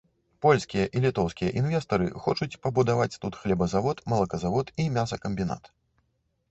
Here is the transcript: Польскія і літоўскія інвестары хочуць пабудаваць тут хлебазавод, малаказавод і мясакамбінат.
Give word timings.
Польскія 0.43 0.85
і 0.99 1.01
літоўскія 1.03 1.49
інвестары 1.61 2.07
хочуць 2.23 2.59
пабудаваць 2.65 3.19
тут 3.27 3.33
хлебазавод, 3.43 3.97
малаказавод 4.17 4.75
і 4.85 4.89
мясакамбінат. 4.99 5.63